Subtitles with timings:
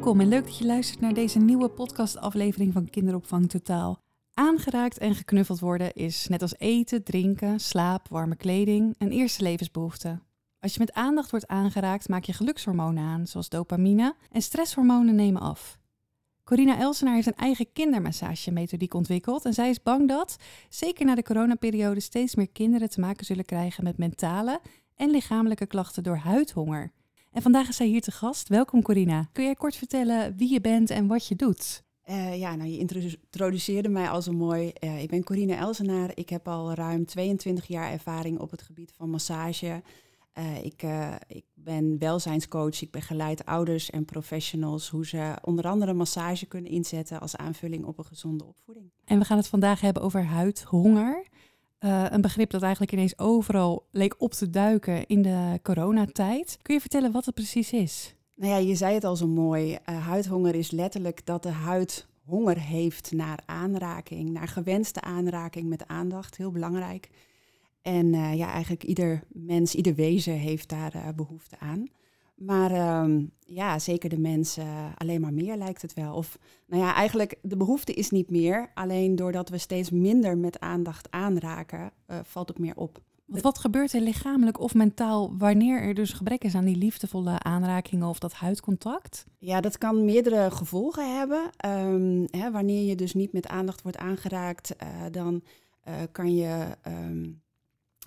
[0.00, 3.98] Welkom en leuk dat je luistert naar deze nieuwe podcastaflevering van Kinderopvang Totaal.
[4.34, 10.20] Aangeraakt en geknuffeld worden is net als eten, drinken, slaap, warme kleding een eerste levensbehoefte.
[10.60, 15.40] Als je met aandacht wordt aangeraakt, maak je gelukshormonen aan, zoals dopamine, en stresshormonen nemen
[15.40, 15.78] af.
[16.44, 20.36] Corina Elsenaar heeft een eigen kindermassagemethodiek ontwikkeld en zij is bang dat,
[20.68, 24.60] zeker na de coronaperiode, steeds meer kinderen te maken zullen krijgen met mentale
[24.94, 26.92] en lichamelijke klachten door huidhonger.
[27.30, 28.48] En vandaag is zij hier te gast.
[28.48, 29.28] Welkom Corina.
[29.32, 31.84] Kun jij kort vertellen wie je bent en wat je doet?
[32.08, 34.72] Uh, ja, nou, je introduceerde mij als een mooi.
[34.84, 36.10] Uh, ik ben Corine Elsenaar.
[36.14, 39.82] Ik heb al ruim 22 jaar ervaring op het gebied van massage.
[40.38, 40.82] Uh, ik,
[41.26, 42.82] ik, ben welzijnscoach.
[42.82, 47.98] Ik begeleid ouders en professionals hoe ze onder andere massage kunnen inzetten als aanvulling op
[47.98, 48.90] een gezonde opvoeding.
[49.04, 51.26] En we gaan het vandaag hebben over huidhonger.
[51.84, 56.58] Uh, een begrip dat eigenlijk ineens overal leek op te duiken in de coronatijd.
[56.62, 58.14] Kun je vertellen wat het precies is?
[58.34, 59.72] Nou ja, je zei het al zo mooi.
[59.72, 65.86] Uh, huidhonger is letterlijk dat de huid honger heeft naar aanraking, naar gewenste aanraking met
[65.86, 66.36] aandacht.
[66.36, 67.10] Heel belangrijk.
[67.82, 71.88] En uh, ja, eigenlijk ieder mens, ieder wezen heeft daar behoefte aan.
[72.40, 76.14] Maar um, ja, zeker de mensen, alleen maar meer lijkt het wel.
[76.14, 78.70] Of nou ja, eigenlijk de behoefte is niet meer.
[78.74, 83.00] Alleen doordat we steeds minder met aandacht aanraken, uh, valt het meer op.
[83.26, 87.38] Want wat gebeurt er lichamelijk of mentaal wanneer er dus gebrek is aan die liefdevolle
[87.38, 89.26] aanrakingen of dat huidcontact?
[89.38, 91.50] Ja, dat kan meerdere gevolgen hebben.
[91.66, 95.42] Um, hè, wanneer je dus niet met aandacht wordt aangeraakt, uh, dan
[95.88, 97.42] uh, kan je um,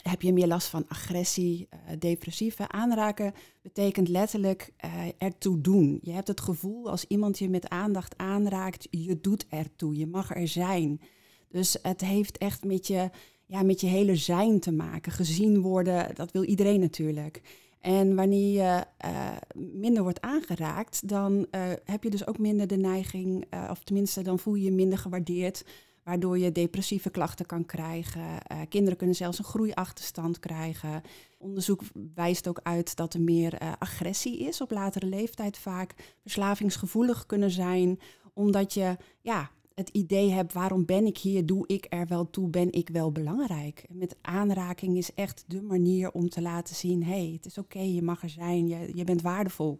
[0.09, 2.67] heb je meer last van agressie, uh, depressieve.
[2.67, 5.99] Aanraken betekent letterlijk uh, ertoe doen.
[6.01, 10.35] Je hebt het gevoel als iemand je met aandacht aanraakt, je doet ertoe, je mag
[10.35, 11.01] er zijn.
[11.49, 13.09] Dus het heeft echt met je,
[13.45, 15.11] ja, met je hele zijn te maken.
[15.11, 17.41] Gezien worden, dat wil iedereen natuurlijk.
[17.79, 21.47] En wanneer je uh, minder wordt aangeraakt, dan
[21.83, 25.63] heb je dus ook minder de neiging, of tenminste dan voel je je minder gewaardeerd
[26.03, 28.21] waardoor je depressieve klachten kan krijgen.
[28.21, 31.02] Uh, kinderen kunnen zelfs een groeiachterstand krijgen.
[31.37, 31.81] Onderzoek
[32.15, 36.15] wijst ook uit dat er meer uh, agressie is op latere leeftijd vaak.
[36.21, 37.99] Verslavingsgevoelig kunnen zijn,
[38.33, 42.49] omdat je ja, het idee hebt, waarom ben ik hier, doe ik er wel toe,
[42.49, 43.86] ben ik wel belangrijk.
[43.89, 48.02] met aanraking is echt de manier om te laten zien, hey, het is oké, je
[48.02, 49.80] mag er zijn, je, je bent waardevol.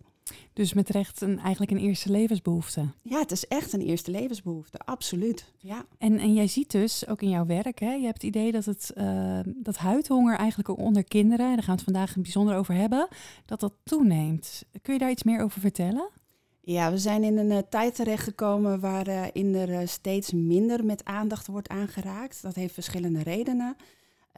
[0.53, 2.88] Dus met recht een, eigenlijk een eerste levensbehoefte.
[3.01, 5.51] Ja, het is echt een eerste levensbehoefte, absoluut.
[5.57, 5.85] Ja.
[5.97, 8.66] En, en jij ziet dus ook in jouw werk, hè, je hebt het idee dat,
[8.66, 12.56] het, uh, dat huidhonger eigenlijk ook onder kinderen, en daar gaan we het vandaag bijzonder
[12.56, 13.07] over hebben,
[13.45, 14.63] dat dat toeneemt.
[14.81, 16.09] Kun je daar iets meer over vertellen?
[16.62, 21.47] Ja, we zijn in een uh, tijd terechtgekomen waarin uh, er steeds minder met aandacht
[21.47, 22.41] wordt aangeraakt.
[22.41, 23.75] Dat heeft verschillende redenen.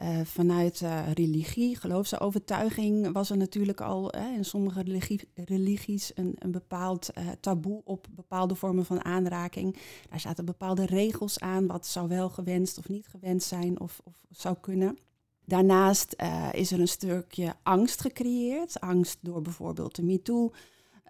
[0.02, 6.50] Uh, vanuit uh, religie, geloofsovertuiging, was er natuurlijk al in sommige religie, religies een, een
[6.50, 9.76] bepaald taboe op bepaalde vormen van aanraking.
[10.10, 14.14] Daar zaten bepaalde regels aan, wat zou wel gewenst of niet gewenst zijn of, of
[14.30, 14.98] zou kunnen.
[15.44, 16.16] Daarnaast
[16.52, 18.80] is er een stukje angst gecreëerd.
[18.80, 20.52] Angst door bijvoorbeeld de MeToo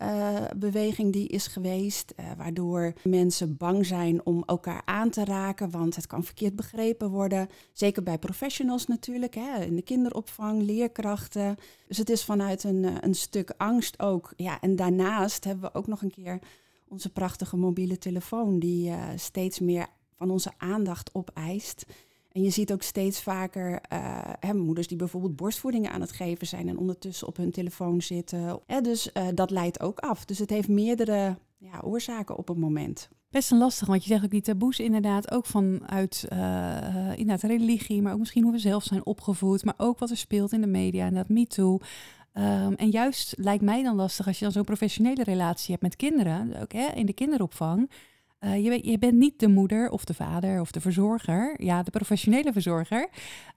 [0.02, 5.70] uh, beweging die is geweest, uh, waardoor mensen bang zijn om elkaar aan te raken,
[5.70, 7.48] want het kan verkeerd begrepen worden.
[7.72, 11.56] Zeker bij professionals natuurlijk, hè, in de kinderopvang, leerkrachten.
[11.88, 14.32] Dus het is vanuit een, uh, een stuk angst ook.
[14.36, 16.38] Ja, en daarnaast hebben we ook nog een keer
[16.88, 19.86] onze prachtige mobiele telefoon, die steeds meer
[20.16, 21.86] van onze aandacht opeist.
[22.36, 26.46] En je ziet ook steeds vaker uh, hè, moeders die bijvoorbeeld borstvoedingen aan het geven
[26.46, 28.60] zijn en ondertussen op hun telefoon zitten.
[28.66, 30.24] Hè, dus uh, dat leidt ook af.
[30.24, 33.08] Dus het heeft meerdere ja, oorzaken op een moment.
[33.30, 38.02] Best een lastig, want je zegt ook die taboes inderdaad ook vanuit uh, inderdaad religie,
[38.02, 40.66] maar ook misschien hoe we zelf zijn opgevoed, maar ook wat er speelt in de
[40.66, 41.78] media en dat MeToo.
[42.32, 45.96] Um, en juist lijkt mij dan lastig als je dan zo'n professionele relatie hebt met
[45.96, 47.90] kinderen, ook hè, in de kinderopvang.
[48.40, 52.52] Uh, je, bent niet de moeder of de vader of de verzorger, ja, de professionele
[52.52, 53.08] verzorger.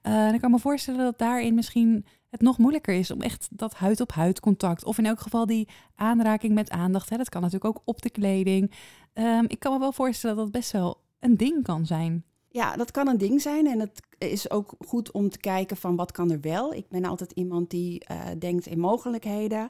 [0.02, 3.48] Uh, dan kan ik me voorstellen dat daarin misschien het nog moeilijker is om echt
[3.50, 7.76] dat huid-op-huid contact, of in elk geval die aanraking met aandacht, hè, dat kan natuurlijk
[7.76, 8.72] ook op de kleding.
[9.14, 12.24] Um, ik kan me wel voorstellen dat dat best wel een ding kan zijn.
[12.48, 15.96] Ja, dat kan een ding zijn en het is ook goed om te kijken van
[15.96, 16.74] wat kan er wel.
[16.74, 19.68] Ik ben altijd iemand die uh, denkt in mogelijkheden.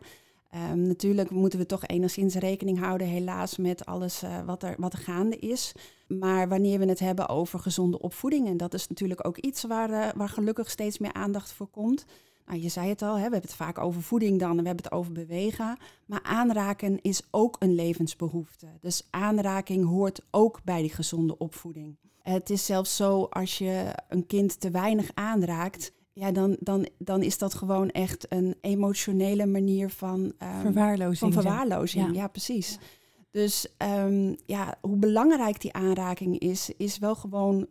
[0.55, 4.93] Um, natuurlijk moeten we toch enigszins rekening houden, helaas, met alles uh, wat, er, wat
[4.93, 5.73] er gaande is.
[6.09, 9.91] Maar wanneer we het hebben over gezonde opvoeding, en dat is natuurlijk ook iets waar,
[9.91, 12.05] uh, waar gelukkig steeds meer aandacht voor komt.
[12.47, 14.67] Nou, je zei het al, hè, we hebben het vaak over voeding dan en we
[14.67, 15.77] hebben het over bewegen.
[16.07, 18.67] Maar aanraken is ook een levensbehoefte.
[18.81, 21.97] Dus aanraking hoort ook bij die gezonde opvoeding.
[22.23, 27.23] Het is zelfs zo als je een kind te weinig aanraakt, ja, dan, dan, dan
[27.23, 31.33] is dat gewoon echt een emotionele manier van, um, verwaarlozing.
[31.33, 32.13] Van verwaarlozing, ja.
[32.13, 32.29] ja.
[32.29, 32.79] precies.
[33.31, 37.67] Dus um, ja, hoe belangrijk die aanraking is, is wel gewoon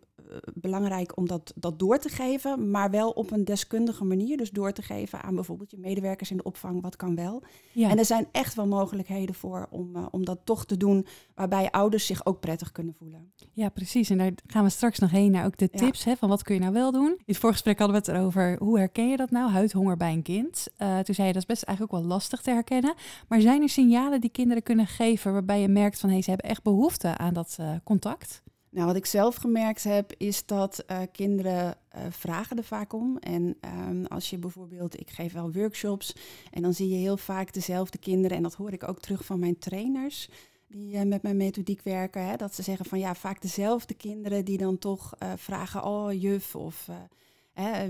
[0.54, 4.38] belangrijk om dat, dat door te geven, maar wel op een deskundige manier.
[4.38, 7.44] Dus door te geven aan bijvoorbeeld je medewerkers in de opvang, wat kan wel.
[7.72, 7.90] Ja.
[7.90, 11.06] En er zijn echt wel mogelijkheden voor om, uh, om dat toch te doen,
[11.36, 13.31] waarbij ouders zich ook prettig kunnen voelen.
[13.54, 14.10] Ja, precies.
[14.10, 16.56] En daar gaan we straks nog heen naar ook de tips hè, van wat kun
[16.56, 17.10] je nou wel doen.
[17.10, 20.22] In het voorgesprek hadden we het erover, hoe herken je dat nou, huidhonger bij een
[20.22, 20.68] kind?
[20.78, 22.94] Uh, toen zei je, dat is best eigenlijk ook wel lastig te herkennen.
[23.28, 26.30] Maar zijn er signalen die kinderen kunnen geven waarbij je merkt van, hé, hey, ze
[26.30, 28.42] hebben echt behoefte aan dat uh, contact?
[28.71, 33.18] Nou, wat ik zelf gemerkt heb, is dat uh, kinderen uh, vragen er vaak om.
[33.18, 33.57] En
[33.89, 36.16] um, als je bijvoorbeeld, ik geef wel workshops
[36.51, 38.38] en dan zie je heel vaak dezelfde kinderen.
[38.38, 40.30] En dat hoor ik ook terug van mijn trainers
[40.68, 42.25] die uh, met mijn methodiek werken.
[42.25, 46.56] Hè, dat ze zeggen van ja, vaak dezelfde kinderen die dan toch vragen, oh juf,
[46.56, 46.89] of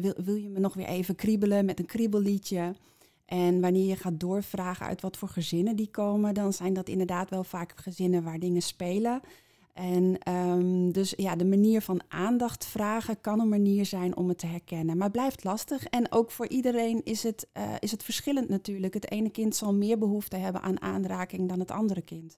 [0.02, 2.76] wil, wil je me nog weer even kriebelen met een kriebelliedje?
[3.26, 7.30] En wanneer je gaat doorvragen uit wat voor gezinnen die komen, dan zijn dat inderdaad
[7.30, 9.22] wel vaak gezinnen waar dingen spelen.
[9.80, 14.38] En um, dus ja, de manier van aandacht vragen kan een manier zijn om het
[14.38, 14.98] te herkennen.
[14.98, 15.86] Maar blijft lastig.
[15.86, 18.94] En ook voor iedereen is het, uh, is het verschillend natuurlijk.
[18.94, 22.38] Het ene kind zal meer behoefte hebben aan aanraking dan het andere kind.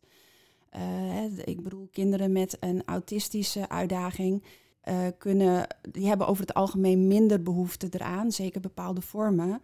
[0.75, 4.43] Uh, ik bedoel, kinderen met een autistische uitdaging
[4.85, 9.61] uh, kunnen, die hebben over het algemeen minder behoefte eraan, zeker bepaalde vormen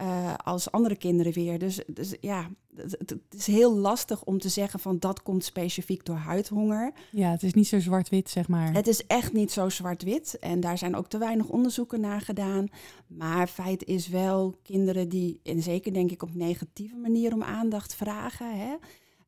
[0.00, 1.58] uh, als andere kinderen weer.
[1.58, 6.04] Dus, dus ja, het, het, is heel lastig om te zeggen van dat komt specifiek
[6.04, 6.92] door huidhonger.
[7.10, 8.72] Ja, het is niet zo zwart-wit, zeg maar.
[8.72, 10.38] Het is echt niet zo zwart-wit.
[10.38, 12.68] En daar zijn ook te weinig onderzoeken naar gedaan.
[13.06, 17.94] Maar feit is wel, kinderen die, en zeker denk ik op negatieve manier om aandacht
[17.94, 18.74] vragen, hè,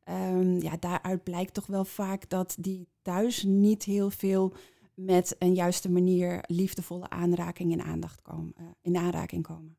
[0.09, 4.53] um, ja, daaruit blijkt toch wel vaak dat die thuis niet heel veel
[4.95, 9.77] met een juiste manier liefdevolle aanraking in aandacht komen, uh, in aanraking komen.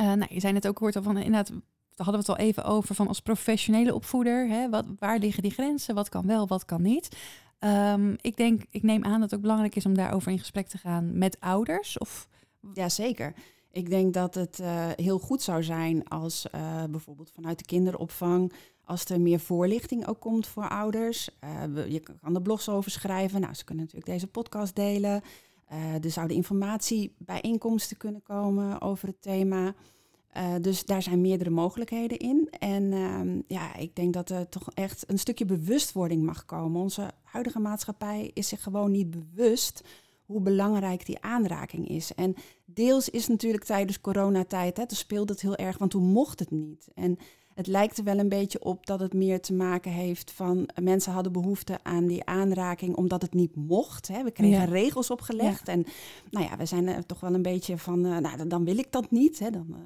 [0.00, 2.64] Uh, nou, je zei net ook kort van inderdaad, daar hadden we het al even
[2.64, 4.48] over van als professionele opvoeder.
[4.48, 5.94] Hè, wat, waar liggen die grenzen?
[5.94, 7.16] Wat kan wel, wat kan niet?
[7.60, 10.68] Um, ik denk, ik neem aan dat het ook belangrijk is om daarover in gesprek
[10.68, 11.98] te gaan met ouders.
[11.98, 12.28] Of...
[12.72, 13.34] Jazeker.
[13.70, 18.52] Ik denk dat het uh, heel goed zou zijn als uh, bijvoorbeeld vanuit de kinderopvang,
[18.84, 21.28] als er meer voorlichting ook komt voor ouders.
[21.88, 23.40] Je kan er blogs over schrijven.
[23.40, 25.22] Nou, ze kunnen natuurlijk deze podcast delen.
[26.02, 29.74] Er zouden informatiebijeenkomsten kunnen komen over het thema.
[30.36, 32.48] Uh, dus daar zijn meerdere mogelijkheden in.
[32.58, 36.80] En uh, ja, ik denk dat er toch echt een stukje bewustwording mag komen.
[36.80, 39.82] Onze huidige maatschappij is zich gewoon niet bewust
[40.24, 42.14] hoe belangrijk die aanraking is.
[42.14, 42.34] En
[42.64, 46.50] deels is natuurlijk tijdens coronatijd, hè, toen speelde het heel erg, want toen mocht het
[46.50, 46.88] niet.
[46.94, 47.18] En
[47.54, 51.12] het lijkt er wel een beetje op dat het meer te maken heeft van mensen
[51.12, 54.08] hadden behoefte aan die aanraking omdat het niet mocht.
[54.08, 54.22] Hè.
[54.22, 54.64] We kregen ja.
[54.64, 55.66] regels opgelegd.
[55.66, 55.72] Ja.
[55.72, 55.86] En
[56.30, 58.92] nou ja, we zijn er toch wel een beetje van, uh, nou dan wil ik
[58.92, 59.38] dat niet.
[59.38, 59.50] Hè.
[59.50, 59.76] Dan, uh,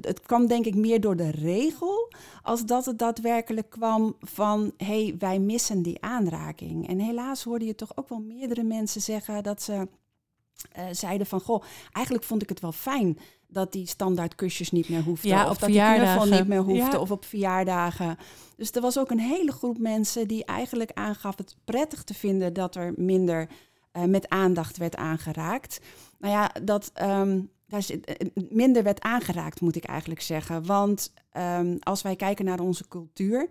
[0.00, 2.12] het kwam denk ik meer door de regel,
[2.42, 6.88] als dat het daadwerkelijk kwam van, hé, hey, wij missen die aanraking.
[6.88, 9.88] En helaas hoorde je toch ook wel meerdere mensen zeggen dat ze
[10.78, 13.18] uh, zeiden van, goh, eigenlijk vond ik het wel fijn
[13.48, 15.30] dat die standaard kusjes niet meer hoefden.
[15.30, 16.96] Ja, of dat die knuffel niet meer hoefde.
[16.96, 16.98] Ja.
[16.98, 18.16] Of op verjaardagen.
[18.56, 22.52] Dus er was ook een hele groep mensen die eigenlijk aangaf het prettig te vinden
[22.52, 23.48] dat er minder
[23.92, 25.80] uh, met aandacht werd aangeraakt.
[26.18, 30.66] Nou ja, dat, um, daar zit, minder werd aangeraakt, moet ik eigenlijk zeggen.
[30.66, 33.48] Want um, als wij kijken naar onze cultuur,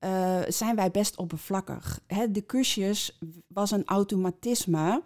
[0.00, 2.00] uh, zijn wij best oppervlakkig.
[2.06, 5.02] Hè, de kusjes was een automatisme.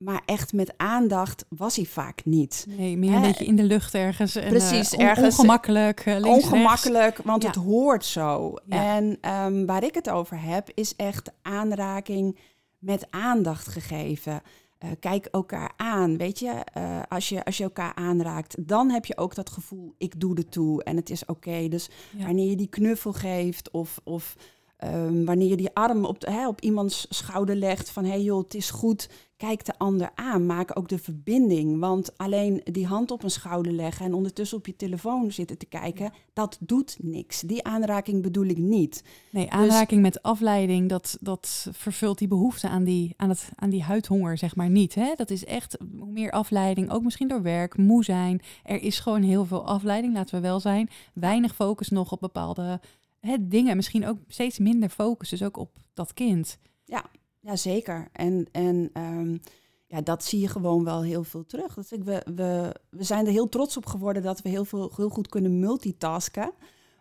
[0.00, 2.66] Maar echt met aandacht was hij vaak niet.
[2.68, 4.34] Nee, meer een beetje in de lucht ergens.
[4.36, 5.38] En, Precies, uh, ergens.
[5.38, 6.06] Ongemakkelijk.
[6.06, 7.24] Uh, links, ongemakkelijk, rechts.
[7.24, 7.48] want ja.
[7.48, 8.54] het hoort zo.
[8.66, 8.96] Ja.
[8.96, 12.38] En um, waar ik het over heb, is echt aanraking
[12.78, 14.42] met aandacht gegeven.
[14.84, 16.16] Uh, kijk elkaar aan.
[16.16, 19.94] Weet je, uh, als je, als je elkaar aanraakt, dan heb je ook dat gevoel,
[19.98, 21.32] ik doe er toe en het is oké.
[21.32, 21.68] Okay.
[21.68, 22.24] Dus ja.
[22.24, 24.36] wanneer je die knuffel geeft of, of
[24.84, 28.42] um, wanneer je die arm op, hè, op iemands schouder legt van hé hey joh,
[28.42, 31.78] het is goed, kijk de ander aan, maak ook de verbinding.
[31.78, 35.66] Want alleen die hand op een schouder leggen en ondertussen op je telefoon zitten te
[35.66, 37.40] kijken, dat doet niks.
[37.40, 39.04] Die aanraking bedoel ik niet.
[39.30, 43.70] Nee, aanraking dus, met afleiding, dat, dat vervult die behoefte aan die, aan, het, aan
[43.70, 44.94] die huidhonger, zeg maar niet.
[44.94, 45.12] Hè?
[45.16, 48.40] Dat is echt hoe meer afleiding, ook misschien door werk, moe zijn.
[48.64, 50.88] Er is gewoon heel veel afleiding, laten we wel zijn.
[51.14, 52.80] Weinig focus nog op bepaalde
[53.20, 53.76] hè, dingen.
[53.76, 56.58] Misschien ook steeds minder focus, dus ook op dat kind.
[56.84, 57.04] Ja,
[57.40, 58.08] ja, zeker.
[58.12, 59.40] En, en um,
[59.86, 61.74] ja, dat zie je gewoon wel heel veel terug.
[61.74, 64.92] Dat ik, we, we, we zijn er heel trots op geworden dat we heel, veel,
[64.96, 66.52] heel goed kunnen multitasken.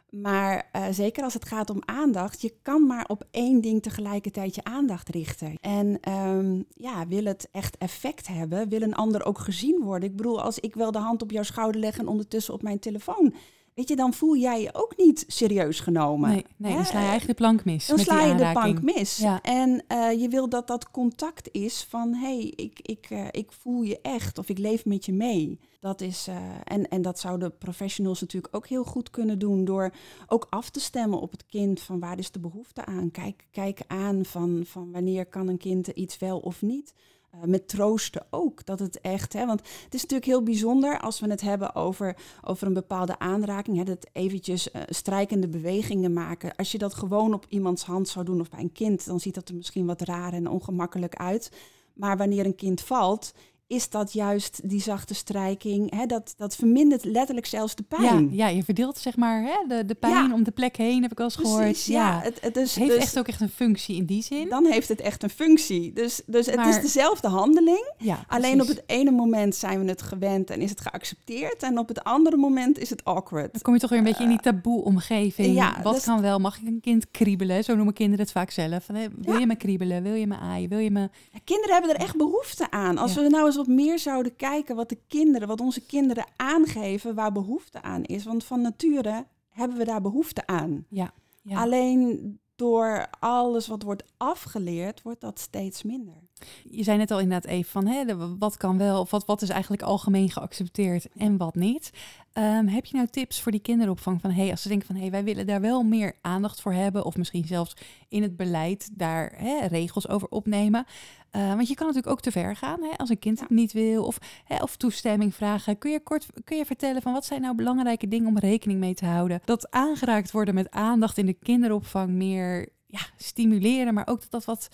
[0.09, 4.55] Maar uh, zeker als het gaat om aandacht, je kan maar op één ding tegelijkertijd
[4.55, 5.55] je aandacht richten.
[5.61, 8.69] En um, ja, wil het echt effect hebben?
[8.69, 10.09] Wil een ander ook gezien worden?
[10.09, 12.79] Ik bedoel, als ik wel de hand op jouw schouder leg en ondertussen op mijn
[12.79, 13.33] telefoon
[13.79, 16.29] weet je, dan voel jij je ook niet serieus genomen.
[16.29, 17.87] Nee, nee dan sla je eigenlijk de plank mis.
[17.87, 19.17] Dan met sla je de plank mis.
[19.17, 19.41] Ja.
[19.41, 23.51] En eh, je wil dat dat contact is van, hé, hey, ik, ik, eh, ik
[23.51, 25.59] voel je echt of ik leef met je mee.
[25.79, 29.93] Dat is, eh, en, en dat zouden professionals natuurlijk ook heel goed kunnen doen door
[30.27, 33.11] ook af te stemmen op het kind van waar is de behoefte aan.
[33.11, 36.93] Kijk, kijk aan van, van wanneer kan een kind iets wel of niet.
[37.35, 38.65] Uh, met troosten ook.
[38.65, 42.15] Dat het echt, hè, want het is natuurlijk heel bijzonder als we het hebben over,
[42.43, 43.77] over een bepaalde aanraking.
[43.77, 46.55] Hè, dat eventjes uh, strijkende bewegingen maken.
[46.55, 49.35] Als je dat gewoon op iemands hand zou doen of bij een kind, dan ziet
[49.35, 51.51] dat er misschien wat raar en ongemakkelijk uit.
[51.93, 53.33] Maar wanneer een kind valt,
[53.69, 55.95] is dat juist die zachte strijking.
[55.95, 58.29] Hè, dat, dat vermindert letterlijk zelfs de pijn.
[58.31, 60.33] Ja, ja je verdeelt zeg maar hè, de, de pijn ja.
[60.33, 61.61] om de plek heen, heb ik al eens gehoord.
[61.61, 62.21] Precies, ja, ja.
[62.21, 64.49] Het, het, dus, heeft dus, echt ook echt een functie in die zin.
[64.49, 65.93] Dan heeft het echt een functie.
[65.93, 67.93] Dus, dus het is dezelfde handeling.
[67.97, 71.63] Ja, Alleen op het ene moment zijn we het gewend en is het geaccepteerd.
[71.63, 73.51] En op het andere moment is het awkward.
[73.51, 75.53] Dan kom je toch weer een beetje in die taboe-omgeving.
[75.55, 76.39] ja, Wat dus- kan wel?
[76.39, 77.63] Mag ik een kind kriebelen?
[77.63, 78.83] Zo noemen kinderen het vaak zelf.
[78.83, 80.03] Van, wil je me kriebelen?
[80.03, 80.69] Wil je me aaien?
[80.69, 81.09] Wil je me...
[81.43, 82.97] Kinderen hebben er echt behoefte aan.
[82.97, 87.15] Als we nou eens wat meer zouden kijken wat de kinderen, wat onze kinderen aangeven
[87.15, 88.23] waar behoefte aan is.
[88.23, 90.85] Want van nature hebben we daar behoefte aan.
[90.89, 91.13] Ja.
[91.41, 91.61] ja.
[91.61, 96.28] Alleen door alles wat wordt afgeleerd, wordt dat steeds minder.
[96.69, 99.49] Je zei net al inderdaad even van hè, wat kan wel of wat, wat is
[99.49, 101.91] eigenlijk algemeen geaccepteerd en wat niet.
[102.33, 105.11] Ehm, heb je nou tips voor die kinderopvang van hey, als ze denken van hey,
[105.11, 107.75] wij willen daar wel meer aandacht voor hebben of misschien zelfs
[108.07, 110.85] in het beleid daar hè, regels over opnemen.
[111.29, 113.71] Eh, want je kan natuurlijk ook te ver gaan hè, als een kind het niet
[113.71, 115.77] wil of, hè, of toestemming vragen.
[115.77, 118.93] Kun je kort kun je vertellen van wat zijn nou belangrijke dingen om rekening mee
[118.93, 119.41] te houden?
[119.45, 124.45] Dat aangeraakt worden met aandacht in de kinderopvang meer ja, stimuleren, maar ook dat dat
[124.45, 124.69] wat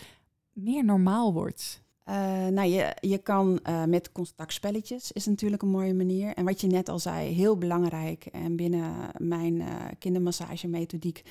[0.56, 1.84] meer normaal wordt.
[2.04, 6.34] Eh, nou, je, je kan eh, met contactspelletjes is natuurlijk een mooie manier.
[6.34, 8.26] En wat je net al zei, heel belangrijk.
[8.26, 11.24] En binnen mijn eh kindermassagemethodiek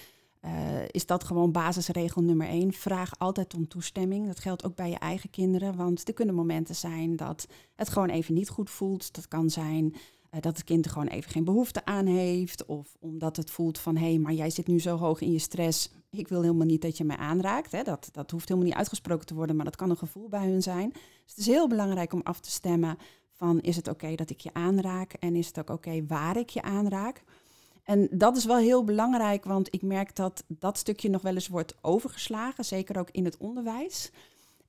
[0.90, 2.72] is dat gewoon basisregel nummer één.
[2.72, 4.26] Vraag altijd om toestemming.
[4.26, 5.76] Dat geldt ook bij je eigen kinderen.
[5.76, 9.14] Want er kunnen momenten zijn dat het gewoon even niet goed voelt.
[9.14, 9.94] Dat kan zijn
[10.40, 12.66] dat het kind er gewoon even geen behoefte aan heeft.
[12.66, 15.38] Of omdat het voelt van, hé, hey, maar jij zit nu zo hoog in je
[15.38, 15.90] stress.
[16.18, 17.72] Ik wil helemaal niet dat je mij aanraakt.
[17.72, 17.82] Hè.
[17.82, 20.62] Dat, dat hoeft helemaal niet uitgesproken te worden, maar dat kan een gevoel bij hun
[20.62, 20.90] zijn.
[20.92, 22.98] Dus het is heel belangrijk om af te stemmen
[23.32, 25.12] van, is het oké dat ik je aanraak?
[25.12, 27.22] En is het ook oké waar ik je aanraak?
[27.84, 31.48] En dat is wel heel belangrijk, want ik merk dat dat stukje nog wel eens
[31.48, 34.10] wordt overgeslagen, zeker ook in het onderwijs.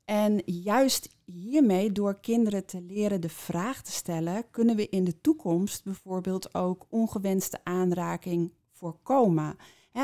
[0.05, 5.21] En juist hiermee, door kinderen te leren de vraag te stellen, kunnen we in de
[5.21, 9.57] toekomst bijvoorbeeld ook ongewenste aanraking voorkomen.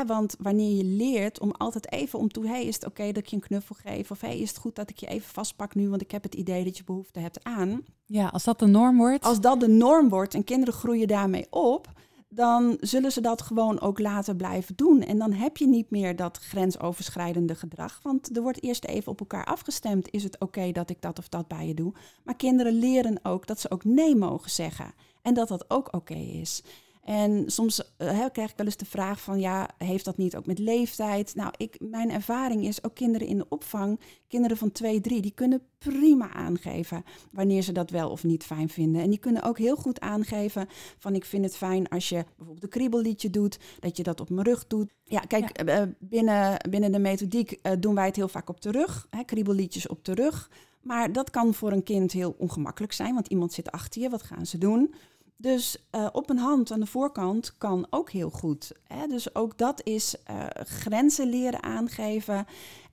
[0.06, 3.26] Want wanneer je leert om altijd even om toe, hey, is het oké dat ik
[3.26, 4.10] je een knuffel geef?
[4.10, 6.34] Of hey, is het goed dat ik je even vastpak nu, want ik heb het
[6.34, 7.84] idee dat je behoefte hebt aan.
[8.06, 9.24] Ja, als dat de norm wordt.
[9.24, 11.92] Als dat de norm wordt en kinderen groeien daarmee op,
[12.28, 15.02] dan zullen ze dat gewoon ook later blijven doen.
[15.02, 18.00] En dan heb je niet meer dat grensoverschrijdende gedrag.
[18.02, 20.10] Want er wordt eerst even op elkaar afgestemd.
[20.10, 21.92] Is het oké dat ik dat of dat bij je doe?
[22.24, 24.94] Maar kinderen leren ook dat ze ook nee mogen zeggen.
[25.22, 26.62] En dat dat ook oké is.
[27.02, 30.46] En soms uh, krijg ik wel eens de vraag van, ja, heeft dat niet ook
[30.46, 31.34] met leeftijd?
[31.34, 35.32] Nou, ik, mijn ervaring is ook kinderen in de opvang, kinderen van 2, 3, die
[35.34, 39.02] kunnen prima aangeven wanneer ze dat wel of niet fijn vinden.
[39.02, 40.68] En die kunnen ook heel goed aangeven
[40.98, 44.30] van, ik vind het fijn als je bijvoorbeeld een kriebelliedje doet, dat je dat op
[44.30, 44.90] mijn rug doet.
[45.04, 45.80] Ja, kijk, ja.
[45.80, 49.24] Uh, binnen, binnen de methodiek uh, doen wij het heel vaak op de rug, hè,
[49.24, 50.50] kriebelliedjes op de rug.
[50.82, 54.22] Maar dat kan voor een kind heel ongemakkelijk zijn, want iemand zit achter je, wat
[54.22, 54.94] gaan ze doen?
[55.42, 58.72] Dus uh, op een hand aan de voorkant kan ook heel goed.
[58.86, 59.06] Hè?
[59.06, 62.46] Dus ook dat is uh, grenzen leren aangeven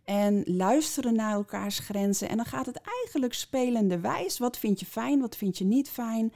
[0.03, 2.29] en luisteren naar elkaars grenzen.
[2.29, 4.38] En dan gaat het eigenlijk spelende wijs.
[4.38, 6.34] Wat vind je fijn, wat vind je niet fijn?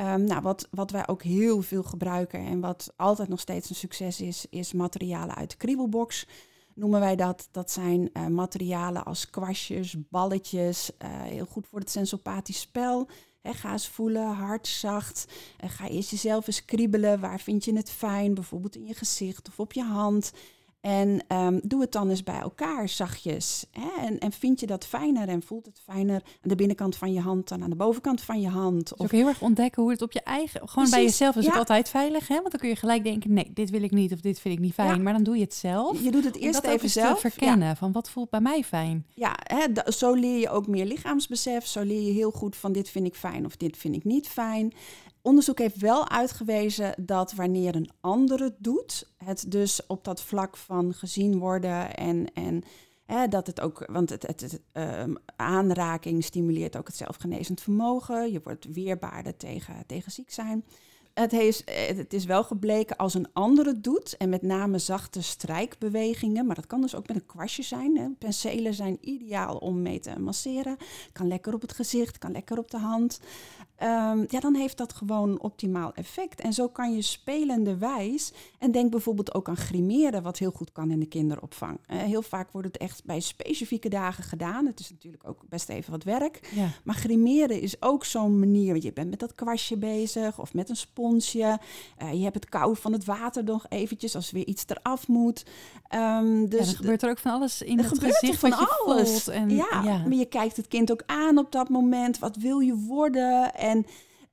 [0.00, 3.76] Um, nou, wat, wat wij ook heel veel gebruiken en wat altijd nog steeds een
[3.76, 6.26] succes is, is materialen uit de kriebelbox.
[6.74, 7.48] Noemen wij dat.
[7.50, 10.90] Dat zijn uh, materialen als kwastjes, balletjes.
[11.04, 13.08] heel goed voor het sensopathisch spel.
[13.44, 15.26] He, ga eens voelen, hard, zacht.
[15.56, 17.20] En ga eerst jezelf eens kriebelen.
[17.20, 18.34] Waar vind je het fijn?
[18.34, 20.32] Bijvoorbeeld in je gezicht of op je hand.
[20.84, 23.66] En um, doe het dan eens bij elkaar, zachtjes.
[23.70, 24.06] Hè?
[24.06, 27.20] En, en, vind je dat fijner en voelt het fijner aan de binnenkant van je
[27.20, 28.92] hand dan aan de bovenkant van je hand?
[28.92, 31.44] Of ook heel erg ontdekken hoe het op je eigen, gewoon Precies, bij jezelf is
[31.44, 31.50] ja.
[31.50, 32.34] ook altijd veilig, hè?
[32.34, 34.60] Want dan kun je gelijk denken, nee, dit wil ik niet of dit vind ik
[34.60, 34.96] niet fijn.
[34.96, 35.02] Ja.
[35.02, 36.02] Maar dan doe je het zelf.
[36.02, 37.20] Je doet het eerst even zelf.
[37.20, 37.76] Verkennen ja.
[37.76, 39.06] van wat voelt bij mij fijn.
[39.14, 41.66] Ja, hè, zo leer je ook meer lichaamsbesef.
[41.66, 44.28] Zo leer je heel goed van dit vind ik fijn of dit vind ik niet
[44.28, 44.72] fijn.
[45.24, 50.56] Onderzoek heeft wel uitgewezen dat wanneer een ander het doet, het dus op dat vlak
[50.56, 52.62] van gezien worden en, en
[53.30, 58.32] dat het ook, want het, het, um, aanraking stimuleert ook het zelfgenezend vermogen.
[58.32, 60.64] Je wordt weerbaarder tegen, tegen ziek zijn.
[61.14, 64.78] Het, heeft, eh, het is wel gebleken als een ander het doet, en met name
[64.78, 67.98] zachte strijkbewegingen, maar dat kan dus ook met een kwastje zijn.
[67.98, 68.08] Hè.
[68.18, 70.76] Penselen zijn ideaal om mee te masseren.
[71.12, 73.20] Kan lekker op het gezicht, kan lekker op de hand.
[73.76, 76.40] Ehm, ja, dan heeft dat gewoon optimaal effect.
[76.40, 80.72] En zo kan je spelende wijs, en denk bijvoorbeeld ook aan grimeren, wat heel goed
[80.72, 81.78] kan in de kinderopvang.
[81.90, 84.66] Uh, heel vaak wordt het echt bij specifieke dagen gedaan.
[84.66, 86.48] Het is natuurlijk ook best even wat werk.
[86.54, 86.68] Ja.
[86.84, 90.68] Maar grimeren is ook zo'n manier, want je bent met dat kwastje bezig of met
[90.68, 91.58] een sponsje.
[92.02, 95.44] Uh, je hebt het kou van het water nog eventjes als weer iets eraf moet.
[95.94, 99.28] Um, dus ja, er gebeurt er ook van alles in het gezicht van alles.
[99.28, 102.18] En, ja, ja, maar je kijkt het kind ook aan op dat moment.
[102.18, 103.54] Wat wil je worden?
[103.54, 103.86] En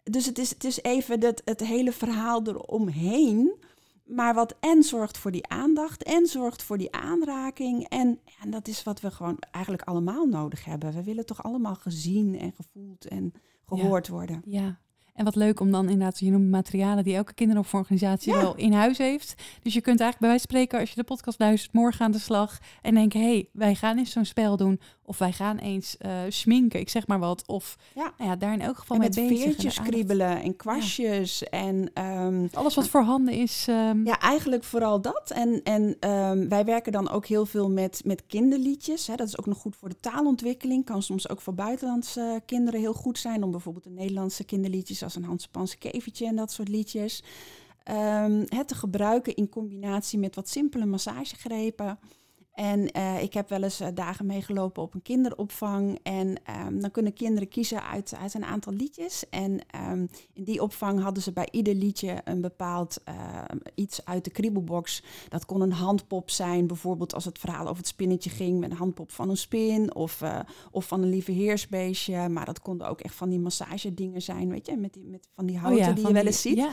[0.03, 3.53] dus het is, het is even dat, het hele verhaal eromheen.
[4.05, 7.87] Maar wat en zorgt voor die aandacht en zorgt voor die aanraking.
[7.87, 10.93] En, en dat is wat we gewoon eigenlijk allemaal nodig hebben.
[10.93, 13.33] We willen toch allemaal gezien en gevoeld en
[13.65, 14.41] gehoord worden.
[14.45, 14.79] Ja,
[15.13, 18.97] en wat leuk om dan inderdaad, je noemt materialen die elke kinderopvangorganisatie wel in huis
[18.97, 19.33] heeft.
[19.61, 22.11] Dus je kunt eigenlijk bij wijze van spreken, als je de podcast luistert, morgen aan
[22.11, 24.79] de slag en denken, hé, hey, wij gaan eens zo'n spel doen.
[25.05, 27.43] Of wij gaan eens uh, schminken, ik zeg maar wat.
[27.47, 28.13] Of ja.
[28.17, 29.43] Nou ja daar in elk geval en met bezig.
[29.43, 31.43] veertjes kriebelen en kwastjes.
[31.43, 33.65] En, um, Alles wat voorhanden is.
[33.69, 34.05] Um...
[34.05, 35.31] Ja, eigenlijk vooral dat.
[35.35, 39.07] En, en um, wij werken dan ook heel veel met, met kinderliedjes.
[39.07, 39.15] Hè.
[39.15, 40.85] Dat is ook nog goed voor de taalontwikkeling.
[40.85, 43.43] Kan soms ook voor buitenlandse kinderen heel goed zijn.
[43.43, 47.23] Om bijvoorbeeld de Nederlandse kinderliedjes als een Hans kevertje en dat soort liedjes.
[48.45, 51.99] het te gebruiken in combinatie met wat simpele massagegrepen.
[52.51, 55.99] En uh, ik heb wel eens uh, dagen meegelopen op een kinderopvang.
[56.03, 59.29] En um, dan kunnen kinderen kiezen uit, uit een aantal liedjes.
[59.29, 59.59] En
[59.91, 63.43] um, in die opvang hadden ze bij ieder liedje een bepaald uh,
[63.75, 65.03] iets uit de kriebelbox.
[65.29, 68.77] Dat kon een handpop zijn, bijvoorbeeld als het verhaal over het spinnetje ging met een
[68.77, 70.21] handpop van een spin of,
[70.71, 72.29] of van een lieve heersbeestje.
[72.29, 75.45] Maar dat konden ook echt van die massagedingen zijn, weet je, met, die, met van
[75.45, 76.57] die oh houten die je wel eens ziet.
[76.57, 76.71] Ja,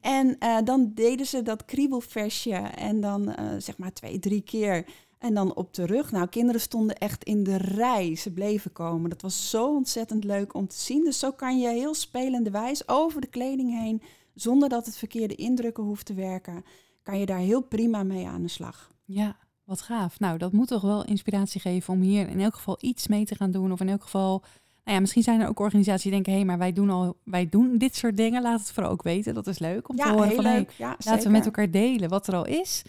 [0.00, 4.86] En dan deden ze dat kriebelversje en dan zeg maar twee, drie keer.
[5.20, 6.12] En dan op de rug.
[6.12, 8.16] Nou, kinderen stonden echt in de rij.
[8.16, 9.10] Ze bleven komen.
[9.10, 11.04] Dat was zo ontzettend leuk om te zien.
[11.04, 14.02] Dus zo kan je heel spelende wijs over de kleding heen,
[14.34, 16.64] zonder dat het verkeerde indrukken hoeft te werken,
[17.02, 18.90] kan je daar heel prima mee aan de slag.
[19.04, 20.20] Ja, wat gaaf.
[20.20, 23.34] Nou, dat moet toch wel inspiratie geven om hier in elk geval iets mee te
[23.34, 23.72] gaan doen.
[23.72, 24.42] Of in elk geval,
[24.84, 27.16] nou ja, misschien zijn er ook organisaties die denken, hé, hey, maar wij doen al,
[27.24, 28.42] wij doen dit soort dingen.
[28.42, 29.34] Laat het vooral ook weten.
[29.34, 30.70] Dat is leuk om te horen heel van, leuk.
[30.70, 32.82] ja, laten we met elkaar delen wat er al is.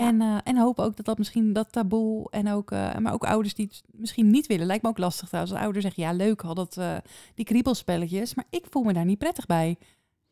[0.00, 3.24] En, uh, en hopen ook dat dat misschien dat taboe en ook, uh, maar ook
[3.24, 4.66] ouders die het misschien niet willen.
[4.66, 5.54] Lijkt me ook lastig trouwens.
[5.54, 6.96] Als ouders zeggen, ja leuk al dat, uh,
[7.34, 9.76] die kriebelspelletjes, maar ik voel me daar niet prettig bij.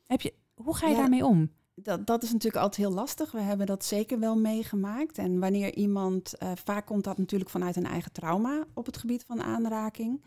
[0.06, 1.50] Heb je, hoe ga je daarmee om?
[1.74, 3.30] Dat, dat is natuurlijk altijd heel lastig.
[3.30, 5.18] We hebben dat zeker wel meegemaakt.
[5.18, 9.42] En wanneer iemand, vaak komt dat natuurlijk vanuit een eigen trauma op het gebied van
[9.42, 10.24] aanraking.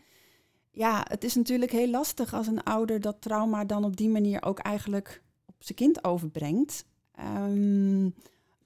[0.70, 4.42] Ja, het is natuurlijk heel lastig als een ouder dat trauma dan op die manier
[4.42, 6.84] ook eigenlijk op zijn kind overbrengt.
[7.48, 8.14] Um,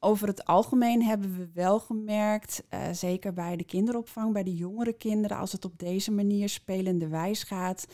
[0.00, 4.92] over het algemeen hebben we wel gemerkt, uh, zeker bij de kinderopvang, bij de jongere
[4.92, 7.86] kinderen, als het op deze manier spelende wijs gaat,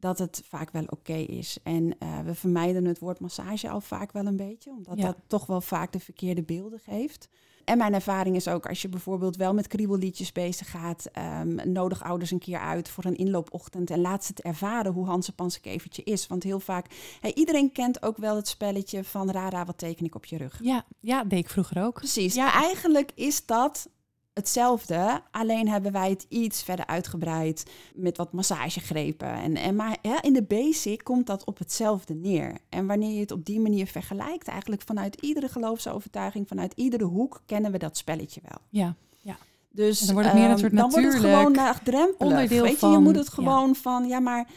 [0.00, 1.58] dat het vaak wel oké is.
[1.62, 5.46] En uh, we vermijden het woord massage al vaak wel een beetje, omdat dat toch
[5.46, 7.28] wel vaak de verkeerde beelden geeft.
[7.68, 12.02] En mijn ervaring is ook, als je bijvoorbeeld wel met kriebelliedjes bezig gaat, um, nodig
[12.02, 16.02] ouders een keer uit voor een inloopochtend en laat ze het ervaren hoe Hanse Pansenkevertje
[16.02, 16.26] is.
[16.26, 16.86] Want heel vaak,
[17.20, 20.58] hey, iedereen kent ook wel het spelletje van Rara, wat teken ik op je rug?
[20.62, 21.94] Ja, ja deed ik vroeger ook.
[21.94, 22.34] Precies.
[22.34, 23.88] Ja, eigenlijk is dat
[24.38, 29.32] hetzelfde, alleen hebben wij het iets verder uitgebreid met wat massagegrepen.
[29.32, 32.58] En, en maar ja, in de basic komt dat op hetzelfde neer.
[32.68, 37.42] En wanneer je het op die manier vergelijkt, eigenlijk vanuit iedere geloofsovertuiging, vanuit iedere hoek,
[37.46, 38.58] kennen we dat spelletje wel.
[38.68, 38.94] Ja.
[39.20, 39.36] ja.
[39.70, 41.12] Dus dan wordt het meer een soort natuurlijk.
[41.12, 42.18] Dan wordt het gewoon laagdrempelig.
[42.18, 44.48] Onderdeel Weet je, je moet het gewoon van, ja, maar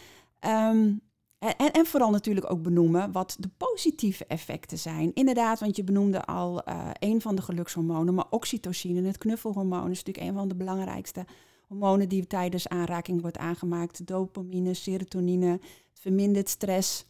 [0.73, 1.01] um,
[1.41, 5.13] en, en, vooral natuurlijk ook benoemen wat de positieve effecten zijn.
[5.13, 10.03] Inderdaad, want je benoemde al uh, een van de gelukshormonen, maar oxytocine, het knuffelhormoon, is
[10.03, 11.25] natuurlijk een van de belangrijkste
[11.67, 14.07] hormonen die tijdens aanraking wordt aangemaakt.
[14.07, 17.05] Dopamine, serotonine, het vermindert stress.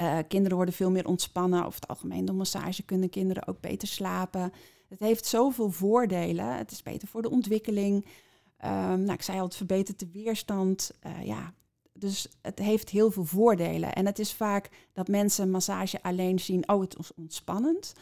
[0.00, 1.64] Uh, kinderen worden veel meer ontspannen.
[1.64, 4.52] Over het algemeen door massage kunnen kinderen ook beter slapen.
[4.88, 6.56] Het heeft zoveel voordelen.
[6.56, 8.04] Het is beter voor de ontwikkeling.
[8.64, 10.90] Um, nou, ik zei al, het verbetert de weerstand.
[11.06, 11.54] Uh, ja,
[11.98, 13.92] dus het heeft heel veel voordelen.
[13.92, 17.92] En het is vaak dat mensen massage alleen zien, oh het is ontspannend.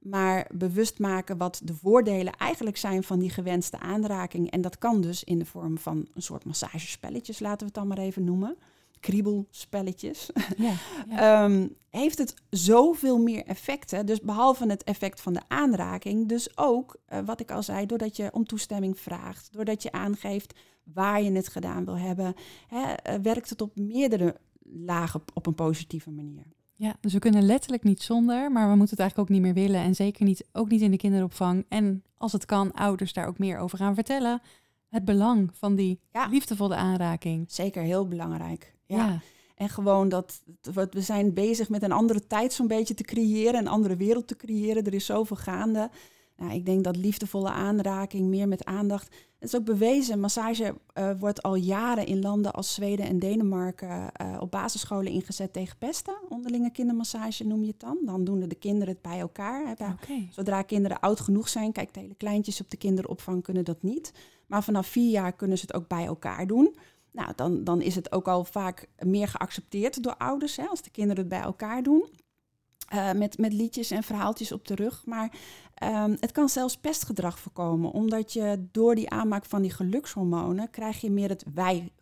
[0.00, 4.50] Maar bewust maken wat de voordelen eigenlijk zijn van die gewenste aanraking.
[4.50, 7.86] En dat kan dus in de vorm van een soort massagespelletjes, laten we het dan
[7.86, 8.56] maar even noemen.
[9.00, 10.30] Kriebelspelletjes.
[10.56, 10.72] Ja,
[11.08, 11.44] ja.
[11.44, 14.06] um, heeft het zoveel meer effecten.
[14.06, 18.16] Dus behalve het effect van de aanraking, dus ook, uh, wat ik al zei, doordat
[18.16, 22.34] je om toestemming vraagt, doordat je aangeeft waar je het gedaan wil hebben,
[22.68, 26.42] hè, eh, werkt het op meerdere lagen op een positieve manier.
[26.74, 29.64] Ja, dus we kunnen letterlijk niet zonder, maar we moeten het eigenlijk ook niet meer
[29.64, 29.80] willen.
[29.80, 31.64] En zeker niet, ook niet in de kinderopvang.
[31.68, 34.40] En als het kan, ouders daar ook meer over gaan vertellen.
[34.88, 36.26] Het belang van die Ja.
[36.26, 37.44] liefdevolle aanraking.
[37.48, 38.74] Zeker heel belangrijk.
[38.86, 39.20] Ja.
[39.56, 43.60] En gewoon dat wat we zijn bezig met een andere tijd zo'n beetje te creëren,
[43.60, 44.84] een andere wereld te creëren.
[44.84, 45.90] Er is zoveel gaande.
[46.36, 49.14] Nou, ik denk dat liefdevolle aanraking, meer met aandacht.
[49.38, 54.12] Het is ook bewezen, massage eh, wordt al jaren in landen als Zweden en Denemarken
[54.12, 56.14] eh, op basisscholen ingezet tegen pesten.
[56.28, 57.98] Onderlinge kindermassage noem je het dan.
[58.04, 59.66] Dan doen de kinderen het bij elkaar.
[59.66, 60.28] Hè, bij-.
[60.30, 64.12] Zodra kinderen oud genoeg zijn, kijk, de hele kleintjes op de kinderopvang kunnen dat niet.
[64.46, 66.76] Maar vanaf vier jaar kunnen ze het ook bij elkaar doen.
[67.16, 70.90] Nou, dan, dan is het ook al vaak meer geaccepteerd door ouders, hè, als de
[70.90, 72.08] kinderen het bij elkaar doen.
[72.88, 75.02] Eh, met, met liedjes en verhaaltjes op de rug.
[75.06, 75.32] Maar
[75.74, 81.00] ehm, het kan zelfs pestgedrag voorkomen, omdat je door die aanmaak van die gelukshormonen krijg
[81.00, 81.44] je meer het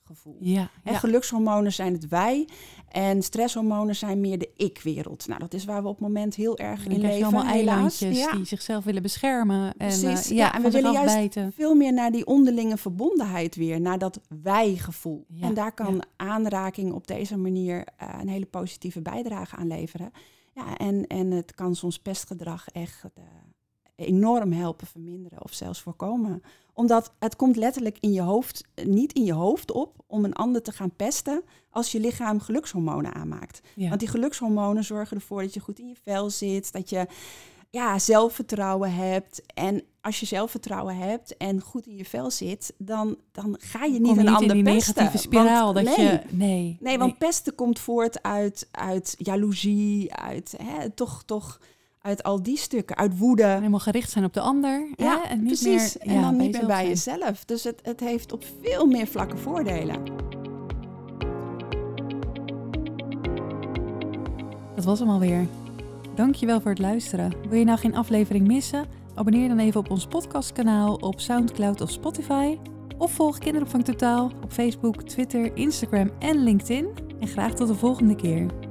[0.07, 0.37] wij-gevoel.
[0.41, 0.99] Ja, ja.
[0.99, 2.49] Gelukshormonen zijn het wij
[2.89, 5.27] en stresshormonen zijn meer de ik-wereld.
[5.27, 7.23] Nou, dat is waar we op het moment heel erg En in leven.
[7.23, 8.33] allemaal eilandjes Ja.
[8.33, 9.65] die zichzelf willen beschermen.
[9.67, 13.57] En, Precies, eh, ja, ja, en we willen juist veel meer naar die onderlinge verbondenheid
[13.57, 15.27] weer, naar dat wij-gevoel.
[15.41, 20.11] En daar kan aanraking op deze manier eh, een hele positieve bijdrage aan leveren.
[20.55, 23.25] Ja, en, en het kan soms pestgedrag echt eh,
[23.97, 26.43] enorm helpen verminderen of zelfs voorkomen.
[26.73, 30.33] Omdat het komt letterlijk in je hoofd, eh, niet in je hoofd op om een
[30.33, 33.61] ander te gaan pesten als je lichaam gelukshormonen aanmaakt.
[33.75, 33.89] Ja.
[33.89, 37.07] Want die gelukshormonen zorgen ervoor dat je goed in je vel zit, dat je
[37.71, 39.43] ja, zelfvertrouwen hebt.
[39.55, 44.01] En als je zelfvertrouwen hebt en goed in je vel zit, dan, dan ga je
[44.01, 44.95] niet je een niet ander in die pesten.
[44.97, 45.75] negatieve spiraal.
[45.75, 50.91] Want- dat nee, je, nee, nee, want pesten komt voort uit, uit jaloezie, uit hè,
[50.91, 51.61] toch, toch
[52.05, 53.45] uit al die stukken, uit woede.
[53.45, 54.89] helemaal gericht zijn op de ander.
[54.97, 55.29] Ja, hè?
[55.29, 55.97] En niet precies.
[55.99, 57.19] Meer, en ja, dan niet meer bij zijn.
[57.19, 57.45] jezelf.
[57.45, 60.03] Dus het, het heeft op veel meer vlakken voordelen.
[64.75, 65.47] Dat was hem alweer.
[66.15, 67.33] Dankjewel voor het luisteren.
[67.49, 68.87] Wil je nou geen aflevering missen?
[69.15, 72.59] Abonneer dan even op ons podcastkanaal op Soundcloud of Spotify.
[72.99, 76.87] Of volg Kinderopvang Totaal op Facebook, Twitter, Instagram en LinkedIn.
[77.21, 78.64] En graag tot de volgende keer.